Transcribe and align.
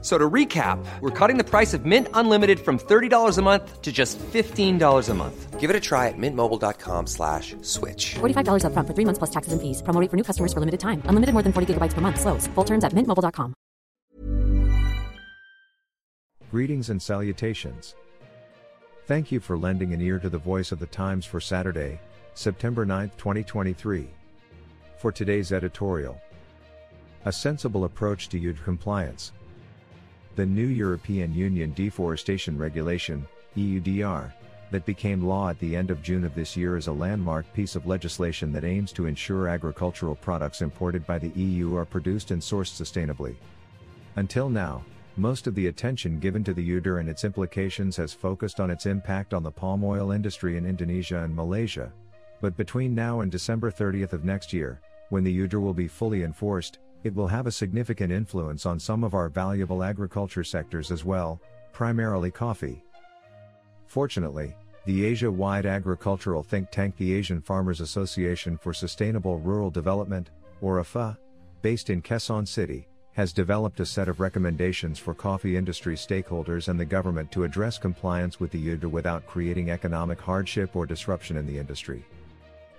F- 0.00 0.04
So 0.04 0.16
to 0.16 0.30
recap, 0.30 0.78
we're 1.00 1.10
cutting 1.10 1.38
the 1.38 1.44
price 1.44 1.74
of 1.74 1.84
Mint 1.84 2.06
Unlimited 2.14 2.60
from 2.60 2.78
$30 2.78 3.36
a 3.38 3.42
month 3.42 3.82
to 3.82 3.90
just 3.90 4.16
$15 4.32 5.08
a 5.08 5.14
month. 5.14 5.58
Give 5.58 5.70
it 5.70 5.76
a 5.76 5.80
try 5.80 6.06
at 6.06 6.14
mintmobile.com 6.16 7.06
slash 7.08 7.56
switch. 7.62 8.14
$45 8.20 8.62
upfront 8.62 8.86
for 8.86 8.94
three 8.94 9.04
months 9.04 9.18
plus 9.18 9.30
taxes 9.30 9.52
and 9.52 9.60
fees. 9.60 9.82
Promo 9.82 10.00
rate 10.00 10.08
for 10.10 10.16
new 10.16 10.22
customers 10.22 10.52
for 10.52 10.60
limited 10.60 10.78
time. 10.78 11.02
Unlimited 11.06 11.32
more 11.34 11.42
than 11.42 11.52
40 11.52 11.74
gigabytes 11.74 11.94
per 11.94 12.00
month. 12.00 12.20
Slows. 12.20 12.46
Full 12.54 12.64
terms 12.64 12.84
at 12.84 12.92
mintmobile.com. 12.94 13.54
Greetings 16.50 16.90
and 16.90 17.02
salutations. 17.02 17.94
Thank 19.06 19.32
you 19.32 19.40
for 19.40 19.58
lending 19.58 19.92
an 19.92 20.00
ear 20.00 20.18
to 20.20 20.28
the 20.30 20.38
voice 20.38 20.70
of 20.72 20.78
the 20.78 20.86
Times 20.86 21.26
for 21.26 21.40
Saturday, 21.40 21.98
September 22.34 22.84
9, 22.86 23.10
2023. 23.18 24.08
For 24.98 25.12
today's 25.12 25.52
editorial, 25.52 26.20
a 27.24 27.32
sensible 27.32 27.84
approach 27.84 28.28
to 28.30 28.38
EUDR 28.40 28.62
compliance. 28.64 29.32
The 30.38 30.46
new 30.46 30.68
European 30.68 31.34
Union 31.34 31.72
Deforestation 31.72 32.56
Regulation, 32.56 33.26
EUDR, 33.56 34.32
that 34.70 34.86
became 34.86 35.26
law 35.26 35.48
at 35.48 35.58
the 35.58 35.74
end 35.74 35.90
of 35.90 36.00
June 36.00 36.22
of 36.22 36.32
this 36.36 36.56
year 36.56 36.76
is 36.76 36.86
a 36.86 36.92
landmark 36.92 37.52
piece 37.54 37.74
of 37.74 37.88
legislation 37.88 38.52
that 38.52 38.62
aims 38.62 38.92
to 38.92 39.06
ensure 39.06 39.48
agricultural 39.48 40.14
products 40.14 40.62
imported 40.62 41.04
by 41.08 41.18
the 41.18 41.30
EU 41.30 41.74
are 41.74 41.84
produced 41.84 42.30
and 42.30 42.40
sourced 42.40 42.70
sustainably. 42.80 43.34
Until 44.14 44.48
now, 44.48 44.84
most 45.16 45.48
of 45.48 45.56
the 45.56 45.66
attention 45.66 46.20
given 46.20 46.44
to 46.44 46.54
the 46.54 46.62
EUDR 46.62 47.00
and 47.00 47.08
its 47.08 47.24
implications 47.24 47.96
has 47.96 48.14
focused 48.14 48.60
on 48.60 48.70
its 48.70 48.86
impact 48.86 49.34
on 49.34 49.42
the 49.42 49.50
palm 49.50 49.82
oil 49.82 50.12
industry 50.12 50.56
in 50.56 50.64
Indonesia 50.64 51.18
and 51.18 51.34
Malaysia. 51.34 51.92
But 52.40 52.56
between 52.56 52.94
now 52.94 53.22
and 53.22 53.32
December 53.32 53.72
30th 53.72 54.12
of 54.12 54.24
next 54.24 54.52
year, 54.52 54.78
when 55.08 55.24
the 55.24 55.36
EUDR 55.36 55.60
will 55.60 55.74
be 55.74 55.88
fully 55.88 56.22
enforced, 56.22 56.78
it 57.04 57.14
will 57.14 57.28
have 57.28 57.46
a 57.46 57.52
significant 57.52 58.12
influence 58.12 58.66
on 58.66 58.78
some 58.78 59.04
of 59.04 59.14
our 59.14 59.28
valuable 59.28 59.82
agriculture 59.82 60.44
sectors 60.44 60.90
as 60.90 61.04
well, 61.04 61.40
primarily 61.72 62.30
coffee. 62.30 62.82
Fortunately, 63.86 64.54
the 64.84 65.04
Asia 65.04 65.30
wide 65.30 65.66
agricultural 65.66 66.42
think 66.42 66.70
tank 66.70 66.96
the 66.96 67.14
Asian 67.14 67.40
Farmers 67.40 67.80
Association 67.80 68.56
for 68.56 68.72
Sustainable 68.72 69.38
Rural 69.38 69.70
Development, 69.70 70.30
or 70.60 70.80
AFA, 70.80 71.18
based 71.62 71.90
in 71.90 72.02
Quezon 72.02 72.46
City, 72.46 72.88
has 73.12 73.32
developed 73.32 73.80
a 73.80 73.86
set 73.86 74.08
of 74.08 74.20
recommendations 74.20 74.98
for 74.98 75.12
coffee 75.12 75.56
industry 75.56 75.96
stakeholders 75.96 76.68
and 76.68 76.78
the 76.78 76.84
government 76.84 77.32
to 77.32 77.44
address 77.44 77.76
compliance 77.76 78.38
with 78.38 78.52
the 78.52 78.64
EUDR 78.68 78.88
without 78.88 79.26
creating 79.26 79.70
economic 79.70 80.20
hardship 80.20 80.76
or 80.76 80.86
disruption 80.86 81.36
in 81.36 81.44
the 81.44 81.58
industry. 81.58 82.04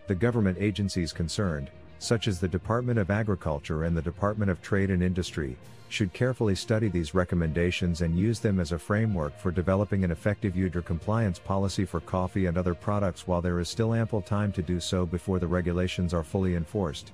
The 0.08 0.16
government 0.16 0.58
agencies 0.60 1.12
concerned, 1.12 1.70
such 2.00 2.28
as 2.28 2.40
the 2.40 2.48
Department 2.48 2.98
of 2.98 3.12
Agriculture 3.12 3.84
and 3.84 3.96
the 3.96 4.02
Department 4.02 4.50
of 4.50 4.62
Trade 4.62 4.90
and 4.90 5.04
Industry, 5.04 5.58
should 5.90 6.14
carefully 6.14 6.56
study 6.56 6.88
these 6.88 7.14
recommendations 7.14 8.02
and 8.02 8.18
use 8.18 8.40
them 8.40 8.60
as 8.60 8.72
a 8.72 8.80
framework 8.80 9.38
for 9.40 9.52
developing 9.52 10.04
an 10.04 10.12
effective 10.12 10.54
EUDR 10.54 10.86
compliance 10.86 11.40
policy 11.40 11.84
for 11.84 12.00
coffee 12.00 12.46
and 12.46 12.58
other 12.58 12.76
products 12.76 13.28
while 13.28 13.42
there 13.42 13.60
is 13.60 13.68
still 13.68 13.94
ample 13.94 14.22
time 14.22 14.52
to 14.52 14.62
do 14.62 14.80
so 14.80 15.06
before 15.06 15.40
the 15.40 15.48
regulations 15.48 16.14
are 16.14 16.24
fully 16.24 16.56
enforced. 16.56 17.12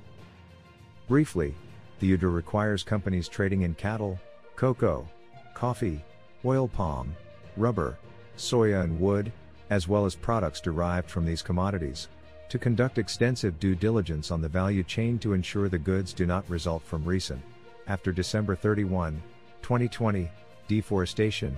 Briefly, 1.08 1.56
the 2.00 2.12
EUDR 2.12 2.34
requires 2.34 2.84
companies 2.84 3.30
trading 3.30 3.62
in 3.62 3.74
cattle, 3.76 4.20
cocoa, 4.56 5.08
coffee, 5.54 6.04
oil 6.44 6.68
palm, 6.68 7.16
rubber, 7.56 7.98
soya 8.38 8.84
and 8.84 9.00
wood, 9.00 9.32
as 9.70 9.88
well 9.88 10.06
as 10.06 10.16
products 10.16 10.60
derived 10.60 11.10
from 11.10 11.26
these 11.26 11.42
commodities, 11.42 12.10
to 12.50 12.60
conduct 12.60 12.98
extensive 12.98 13.60
due 13.60 13.76
diligence 13.76 14.32
on 14.32 14.42
the 14.42 14.50
value 14.50 14.84
chain 14.84 15.18
to 15.20 15.34
ensure 15.34 15.70
the 15.70 15.78
goods 15.78 16.14
do 16.14 16.26
not 16.26 16.50
result 16.50 16.84
from 16.84 17.04
recent, 17.04 17.42
after 17.88 18.12
December 18.12 18.56
31, 18.56 19.22
2020, 19.62 20.30
deforestation, 20.68 21.56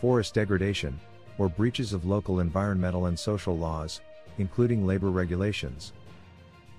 forest 0.00 0.34
degradation, 0.34 0.98
or 1.38 1.48
breaches 1.48 1.92
of 1.92 2.04
local 2.04 2.40
environmental 2.40 3.06
and 3.06 3.18
social 3.18 3.56
laws, 3.56 4.00
including 4.38 4.86
labor 4.86 5.10
regulations. 5.10 5.92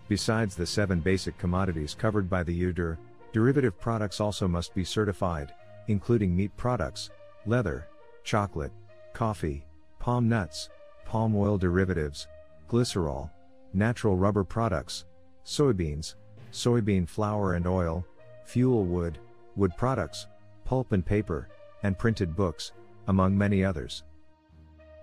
Besides 0.07 0.55
the 0.55 0.65
seven 0.65 0.99
basic 0.99 1.37
commodities 1.37 1.93
covered 1.93 2.29
by 2.29 2.43
the 2.43 2.63
EUDR, 2.63 2.97
derivative 3.31 3.79
products 3.79 4.19
also 4.19 4.47
must 4.47 4.73
be 4.73 4.83
certified, 4.83 5.53
including 5.87 6.35
meat 6.35 6.55
products, 6.57 7.09
leather, 7.45 7.87
chocolate, 8.23 8.71
coffee, 9.13 9.65
palm 9.99 10.27
nuts, 10.27 10.69
palm 11.05 11.35
oil 11.35 11.57
derivatives, 11.57 12.27
glycerol, 12.69 13.29
natural 13.73 14.15
rubber 14.15 14.43
products, 14.43 15.05
soybeans, 15.45 16.15
soybean 16.51 17.07
flour 17.07 17.53
and 17.53 17.67
oil, 17.67 18.05
fuel 18.45 18.85
wood, 18.85 19.17
wood 19.55 19.71
products, 19.77 20.27
pulp 20.65 20.91
and 20.91 21.05
paper, 21.05 21.47
and 21.83 21.97
printed 21.97 22.35
books, 22.35 22.71
among 23.07 23.37
many 23.37 23.63
others. 23.63 24.03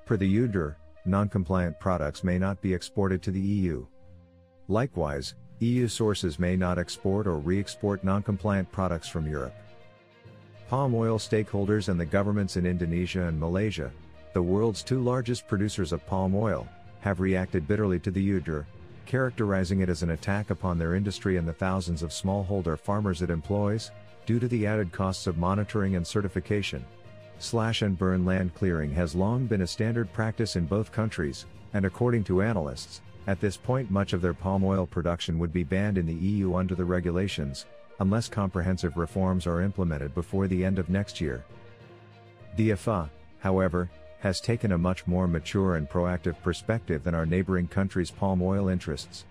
Per 0.05 0.17
the 0.17 0.27
EUDR, 0.27 0.77
non-compliant 1.05 1.79
products 1.81 2.25
may 2.25 2.39
not 2.39 2.61
be 2.61 2.75
exported 2.75 3.23
to 3.23 3.31
the 3.31 3.41
EU. 3.41 3.87
Likewise, 4.69 5.35
EU 5.61 5.89
sources 5.89 6.39
may 6.39 6.57
not 6.57 6.79
export 6.79 7.27
or 7.27 7.39
re-export 7.39 8.05
non-compliant 8.05 8.71
products 8.73 9.09
from 9.09 9.29
Europe. 9.29 9.55
Palm 10.69 10.95
oil 10.95 11.19
stakeholders 11.19 11.89
and 11.89 11.99
the 11.99 12.05
governments 12.05 12.57
in 12.57 12.67
Indonesia 12.67 13.23
and 13.23 13.39
Malaysia, 13.39 13.91
the 14.33 14.43
world's 14.43 14.83
two 14.83 15.01
largest 15.01 15.47
producers 15.47 15.93
of 15.93 16.05
palm 16.07 16.35
oil, 16.35 16.69
have 17.07 17.21
reacted 17.21 17.69
bitterly 17.69 18.01
to 18.01 18.11
the 18.11 18.21
EUDR, 18.21 18.67
characterizing 19.07 19.79
it 19.79 19.89
as 19.89 20.03
an 20.03 20.11
attack 20.11 20.51
upon 20.51 20.77
their 20.77 20.97
industry 20.97 21.37
and 21.37 21.47
the 21.47 21.53
thousands 21.53 22.03
of 22.03 22.11
smallholder 22.11 22.77
farmers 22.77 23.23
it 23.23 23.31
employs, 23.31 23.93
due 24.27 24.41
to 24.41 24.49
the 24.49 24.67
added 24.67 24.91
costs 24.91 25.29
of 25.29 25.39
monitoring 25.39 25.95
and 25.95 26.05
certification. 26.05 26.85
Slash 27.39 27.83
and 27.83 27.97
burn 27.97 28.25
land 28.25 28.57
clearing 28.57 28.91
has 28.91 29.15
long 29.15 29.47
been 29.47 29.61
a 29.61 29.67
standard 29.69 30.13
practice 30.13 30.57
in 30.57 30.67
both 30.67 30.91
countries, 30.91 31.47
and 31.75 31.85
according 31.85 32.25
to 32.25 32.43
analysts, 32.43 33.03
at 33.29 33.41
this 33.41 33.57
point 33.57 33.89
much 33.89 34.13
of 34.13 34.21
their 34.21 34.35
palm 34.35 34.65
oil 34.65 34.85
production 34.85 35.39
would 35.39 35.53
be 35.53 35.63
banned 35.63 35.99
in 35.99 36.07
the 36.07 36.15
EU 36.15 36.57
under 36.57 36.75
the 36.75 36.85
regulations, 36.85 37.67
unless 38.01 38.27
comprehensive 38.29 38.97
reforms 38.97 39.47
are 39.47 39.63
implemented 39.63 40.13
before 40.13 40.49
the 40.49 40.65
end 40.65 40.81
of 40.81 40.91
next 40.91 41.21
year. 41.21 41.45
The 42.57 42.73
AFA, 42.73 43.09
however, 43.39 43.89
has 44.27 44.41
taken 44.41 44.73
a 44.73 44.79
much 44.79 45.07
more 45.07 45.29
mature 45.29 45.77
and 45.77 45.89
proactive 45.89 46.35
perspective 46.43 47.05
than 47.05 47.15
our 47.15 47.25
neighboring 47.25 47.69
countries' 47.69 48.11
palm 48.11 48.43
oil 48.43 48.69
interests. 48.69 49.25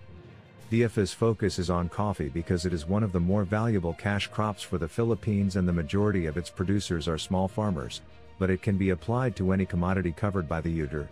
The 0.69 0.83
AFA's 0.83 1.11
focus 1.11 1.59
is 1.59 1.69
on 1.69 1.89
coffee 1.89 2.29
because 2.29 2.65
it 2.65 2.71
is 2.71 2.87
one 2.87 3.03
of 3.03 3.11
the 3.11 3.19
more 3.19 3.43
valuable 3.43 3.93
cash 3.93 4.27
crops 4.27 4.63
for 4.63 4.77
the 4.77 4.87
Philippines 4.87 5.57
and 5.57 5.67
the 5.67 5.73
majority 5.73 6.27
of 6.27 6.37
its 6.37 6.49
producers 6.49 7.09
are 7.09 7.17
small 7.17 7.49
farmers, 7.49 8.03
but 8.39 8.49
it 8.49 8.61
can 8.61 8.77
be 8.77 8.91
applied 8.91 9.35
to 9.35 9.51
any 9.51 9.65
commodity 9.65 10.13
covered 10.13 10.47
by 10.47 10.61
the 10.61 10.79
EUDR. 10.79 11.09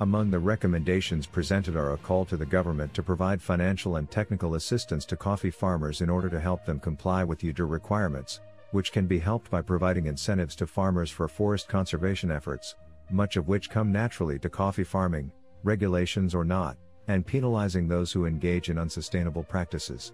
Among 0.00 0.32
the 0.32 0.40
recommendations 0.40 1.24
presented 1.24 1.76
are 1.76 1.92
a 1.92 1.98
call 1.98 2.24
to 2.24 2.36
the 2.36 2.44
government 2.44 2.94
to 2.94 3.02
provide 3.04 3.40
financial 3.40 3.94
and 3.94 4.10
technical 4.10 4.56
assistance 4.56 5.04
to 5.04 5.16
coffee 5.16 5.52
farmers 5.52 6.00
in 6.00 6.10
order 6.10 6.28
to 6.28 6.40
help 6.40 6.66
them 6.66 6.80
comply 6.80 7.22
with 7.22 7.42
EUDR 7.42 7.70
requirements, 7.70 8.40
which 8.72 8.92
can 8.92 9.06
be 9.06 9.18
helped 9.18 9.50
by 9.50 9.62
providing 9.62 10.06
incentives 10.06 10.56
to 10.56 10.66
farmers 10.66 11.10
for 11.10 11.28
forest 11.28 11.68
conservation 11.68 12.30
efforts, 12.30 12.74
much 13.10 13.36
of 13.36 13.48
which 13.48 13.70
come 13.70 13.92
naturally 13.92 14.38
to 14.38 14.48
coffee 14.48 14.84
farming, 14.84 15.30
regulations 15.62 16.34
or 16.34 16.44
not, 16.44 16.76
and 17.08 17.26
penalizing 17.26 17.86
those 17.86 18.12
who 18.12 18.26
engage 18.26 18.68
in 18.70 18.78
unsustainable 18.78 19.44
practices. 19.44 20.12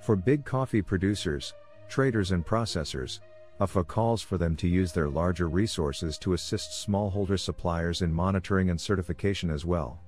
For 0.00 0.16
big 0.16 0.44
coffee 0.44 0.82
producers, 0.82 1.54
traders, 1.88 2.32
and 2.32 2.44
processors, 2.44 3.20
AFA 3.60 3.84
calls 3.84 4.22
for 4.22 4.36
them 4.36 4.54
to 4.56 4.68
use 4.68 4.92
their 4.92 5.08
larger 5.08 5.48
resources 5.48 6.18
to 6.18 6.34
assist 6.34 6.86
smallholder 6.86 7.40
suppliers 7.40 8.02
in 8.02 8.12
monitoring 8.12 8.70
and 8.70 8.80
certification 8.80 9.50
as 9.50 9.64
well. 9.64 10.00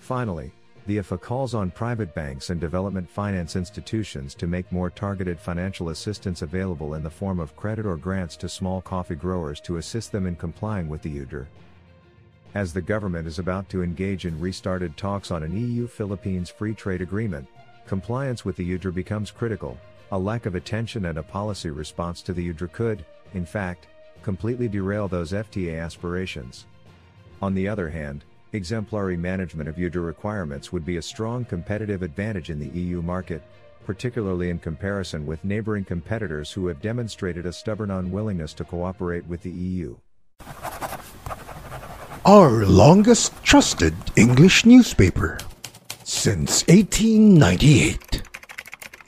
Finally, 0.00 0.52
the 0.86 0.98
AFA 0.98 1.16
calls 1.16 1.54
on 1.54 1.70
private 1.70 2.12
banks 2.12 2.50
and 2.50 2.60
development 2.60 3.08
finance 3.08 3.54
institutions 3.54 4.34
to 4.34 4.48
make 4.48 4.72
more 4.72 4.90
targeted 4.90 5.38
financial 5.38 5.90
assistance 5.90 6.42
available 6.42 6.94
in 6.94 7.04
the 7.04 7.10
form 7.10 7.38
of 7.38 7.54
credit 7.54 7.86
or 7.86 7.96
grants 7.96 8.36
to 8.36 8.48
small 8.48 8.80
coffee 8.80 9.14
growers 9.14 9.60
to 9.60 9.76
assist 9.76 10.10
them 10.10 10.26
in 10.26 10.34
complying 10.34 10.88
with 10.88 11.00
the 11.02 11.18
EUDR. 11.18 11.46
As 12.54 12.72
the 12.72 12.82
government 12.82 13.28
is 13.28 13.38
about 13.38 13.68
to 13.68 13.82
engage 13.82 14.26
in 14.26 14.40
restarted 14.40 14.96
talks 14.96 15.30
on 15.30 15.44
an 15.44 15.56
EU 15.56 15.86
Philippines 15.86 16.50
free 16.50 16.74
trade 16.74 17.00
agreement, 17.00 17.46
compliance 17.86 18.44
with 18.44 18.56
the 18.56 18.68
EUDR 18.68 18.92
becomes 18.92 19.30
critical. 19.30 19.78
A 20.10 20.18
lack 20.18 20.46
of 20.46 20.56
attention 20.56 21.06
and 21.06 21.16
a 21.16 21.22
policy 21.22 21.70
response 21.70 22.22
to 22.22 22.32
the 22.32 22.52
EUDR 22.52 22.72
could, 22.72 23.04
in 23.34 23.46
fact, 23.46 23.86
completely 24.22 24.68
derail 24.68 25.06
those 25.06 25.32
FTA 25.32 25.80
aspirations. 25.80 26.66
On 27.40 27.54
the 27.54 27.68
other 27.68 27.88
hand, 27.88 28.24
exemplary 28.52 29.16
management 29.16 29.68
of 29.68 29.76
EUDR 29.76 30.04
requirements 30.04 30.72
would 30.72 30.84
be 30.84 30.96
a 30.96 31.02
strong 31.02 31.44
competitive 31.44 32.02
advantage 32.02 32.50
in 32.50 32.58
the 32.58 32.78
EU 32.78 33.02
market, 33.02 33.42
particularly 33.84 34.50
in 34.50 34.58
comparison 34.58 35.26
with 35.26 35.44
neighboring 35.44 35.84
competitors 35.84 36.52
who 36.52 36.66
have 36.66 36.80
demonstrated 36.80 37.46
a 37.46 37.52
stubborn 37.52 37.90
unwillingness 37.90 38.52
to 38.54 38.64
cooperate 38.64 39.26
with 39.26 39.42
the 39.42 39.50
EU. 39.50 39.96
Our 42.24 42.64
longest 42.66 43.32
trusted 43.42 43.94
English 44.16 44.64
newspaper 44.64 45.38
since 46.04 46.66
1898. 46.68 48.22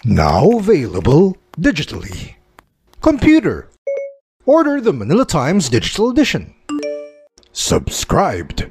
Now 0.05 0.58
available 0.58 1.37
digitally. 1.56 2.35
Computer. 3.00 3.70
Order 4.46 4.81
the 4.81 4.93
Manila 4.93 5.25
Times 5.25 5.69
Digital 5.69 6.11
Edition. 6.11 6.55
Subscribed. 7.52 8.70